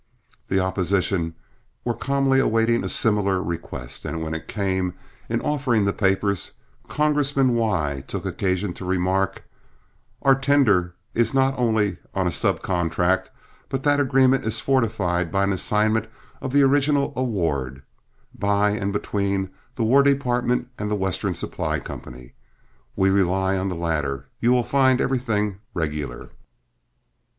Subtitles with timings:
[0.47, 1.35] The opposition
[1.85, 4.95] were calmly awaiting a similar request, and when it came,
[5.29, 6.53] in offering the papers,
[6.87, 9.43] Congressman Y took occasion to remark:
[10.23, 13.29] "Our tender is not only on a sub contract,
[13.69, 16.07] but that agreement is fortified by an assignment
[16.41, 17.83] of the original award,
[18.33, 22.33] by and between the War Department and The Western Supply Company.
[22.95, 26.31] We rely on the latter; you will find everything regular."